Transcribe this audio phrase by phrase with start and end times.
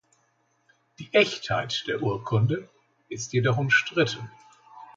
[0.97, 2.67] Die Echtheit der Urkunde
[3.09, 4.31] ist jedoch umstritten.